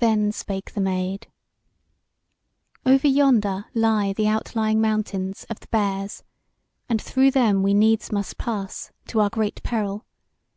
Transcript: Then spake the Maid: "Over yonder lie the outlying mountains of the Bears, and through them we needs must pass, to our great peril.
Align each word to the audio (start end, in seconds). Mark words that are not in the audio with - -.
Then 0.00 0.32
spake 0.32 0.72
the 0.74 0.80
Maid: 0.80 1.28
"Over 2.84 3.06
yonder 3.06 3.66
lie 3.72 4.12
the 4.12 4.26
outlying 4.26 4.80
mountains 4.80 5.46
of 5.48 5.60
the 5.60 5.68
Bears, 5.68 6.24
and 6.88 7.00
through 7.00 7.30
them 7.30 7.62
we 7.62 7.72
needs 7.72 8.10
must 8.10 8.36
pass, 8.36 8.90
to 9.06 9.20
our 9.20 9.30
great 9.30 9.62
peril. 9.62 10.06